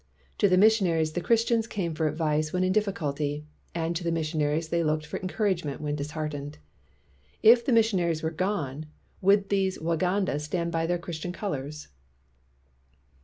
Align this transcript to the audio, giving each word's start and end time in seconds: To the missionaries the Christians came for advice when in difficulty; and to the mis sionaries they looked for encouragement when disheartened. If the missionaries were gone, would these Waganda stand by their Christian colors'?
To 0.39 0.49
the 0.49 0.57
missionaries 0.57 1.13
the 1.13 1.21
Christians 1.21 1.67
came 1.67 1.93
for 1.93 2.07
advice 2.07 2.51
when 2.51 2.63
in 2.63 2.71
difficulty; 2.71 3.45
and 3.75 3.95
to 3.95 4.03
the 4.03 4.11
mis 4.11 4.33
sionaries 4.33 4.69
they 4.71 4.83
looked 4.83 5.05
for 5.05 5.19
encouragement 5.19 5.79
when 5.79 5.93
disheartened. 5.95 6.57
If 7.43 7.63
the 7.63 7.71
missionaries 7.71 8.23
were 8.23 8.31
gone, 8.31 8.87
would 9.21 9.49
these 9.49 9.77
Waganda 9.77 10.39
stand 10.41 10.71
by 10.71 10.87
their 10.87 10.97
Christian 10.97 11.31
colors'? 11.31 11.89